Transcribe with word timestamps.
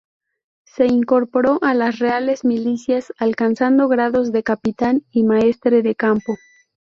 Se 0.65 0.87
incorporó 0.87 1.59
a 1.61 1.75
las 1.75 1.99
reales 1.99 2.43
milicias, 2.43 3.13
alcanzando 3.19 3.87
grados 3.87 4.31
de 4.31 4.41
capitán 4.41 5.03
y 5.11 5.21
maestre 5.23 5.83
de 5.83 5.93
campo. 5.93 6.37